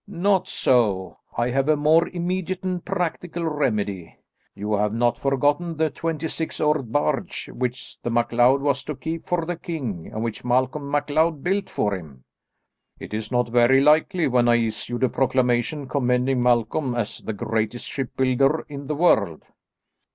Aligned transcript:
"Not 0.07 0.47
so. 0.47 1.19
I 1.37 1.51
have 1.51 1.69
a 1.69 1.75
more 1.77 2.07
immediate 2.07 2.63
and 2.63 2.83
practical 2.83 3.45
remedy. 3.45 4.17
You 4.55 4.73
have 4.73 4.95
not 4.95 5.19
forgotten 5.19 5.77
the 5.77 5.91
twenty 5.91 6.27
six 6.27 6.59
oared 6.59 6.91
barge 6.91 7.49
which 7.53 8.01
the 8.01 8.09
MacLeod 8.09 8.63
was 8.63 8.83
to 8.85 8.95
keep 8.95 9.23
for 9.27 9.45
the 9.45 9.55
king, 9.57 10.09
and 10.11 10.23
which 10.23 10.43
Malcolm 10.43 10.89
MacLeod 10.89 11.43
built 11.43 11.69
for 11.69 11.95
him." 11.95 12.23
"It 12.99 13.13
is 13.13 13.31
not 13.31 13.49
very 13.49 13.79
likely, 13.79 14.27
when 14.27 14.47
I 14.47 14.55
issued 14.55 15.03
a 15.03 15.07
proclamation 15.09 15.87
commending 15.87 16.41
Malcolm 16.41 16.95
as 16.95 17.19
the 17.19 17.33
greatest 17.33 17.85
shipbuilder 17.87 18.65
in 18.67 18.87
the 18.87 18.95
world." 18.95 19.43